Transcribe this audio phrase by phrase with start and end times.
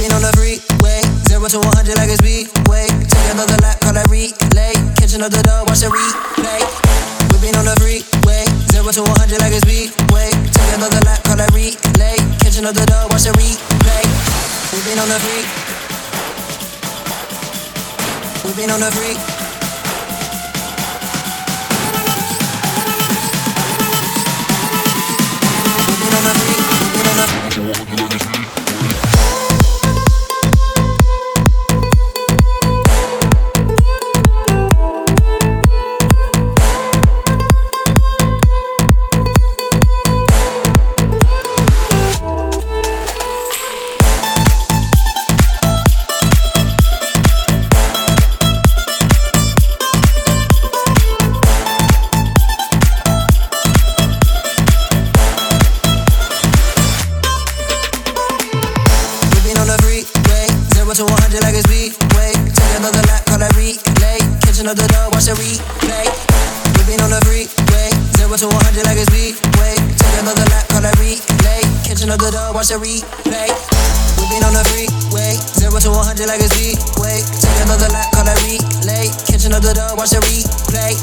[0.00, 2.88] been on the freeway, zero to 100 like it's way.
[2.88, 4.72] Take another lap, call that relay.
[4.96, 6.64] Catch another dog, watch the replay.
[7.28, 9.68] We've been on the freeway, zero to 100 like it's
[10.08, 10.32] way.
[10.32, 12.16] Take another lap, call that relay.
[12.40, 14.04] Catch another dog, watch the replay.
[14.72, 15.46] We've been on the freak.
[18.44, 19.39] We've been on the freak.
[61.00, 61.64] To 100 like it's
[62.12, 62.36] way.
[62.36, 64.20] Take another lap, call that relay.
[64.44, 66.04] Catch another dog, watch the replay.
[66.84, 67.88] Been on the freeway,
[68.20, 69.08] zero to 100 like it's
[69.56, 69.80] way.
[69.96, 71.64] Take another lap, call that relay.
[71.88, 73.48] Catch another dog, watch the replay.
[74.28, 76.52] Been on the freeway, zero to 100 like it's
[77.00, 77.24] way.
[77.24, 79.08] Take another lap, call that relay.
[79.24, 81.00] Catch another dog, watch the replay.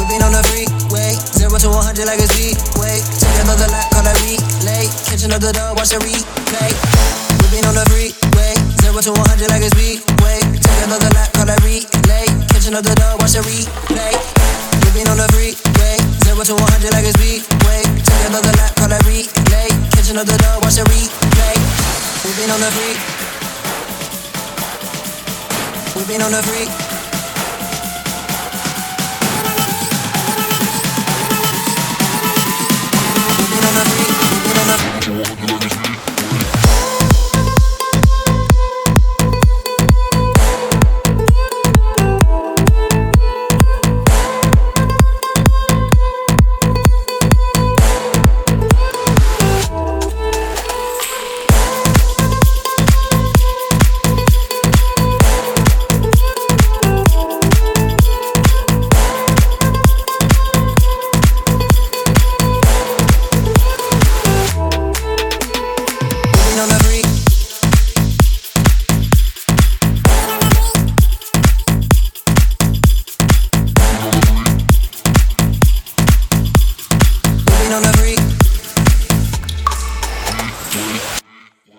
[0.00, 2.32] We've on the freeway, zero to 100 like it's
[2.80, 3.04] way.
[3.20, 4.88] Take another lap, call that relay.
[5.04, 6.72] Catch another dog, watch the replay.
[7.52, 8.25] Been on the freeway,
[9.02, 10.40] zero to 100 like it's way.
[10.40, 12.24] Take another lap, call that relay.
[12.48, 14.14] Catch another dog, watch the replay.
[14.96, 17.84] Been on the freeway, zero to 100 like it's way.
[17.84, 19.68] Take another lap, call that relay.
[19.92, 21.56] Catch another dog, watch the replay.
[22.24, 22.96] We've been on the freak.
[25.96, 26.85] We've been on the freak.
[77.76, 78.05] on the